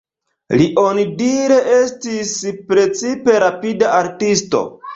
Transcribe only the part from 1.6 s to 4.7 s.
estis precipe rapida artisto.